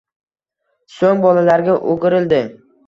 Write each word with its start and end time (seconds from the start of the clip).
So'ng 0.95 1.21
bolalarga 1.27 1.79
o'girildi. 1.95 2.43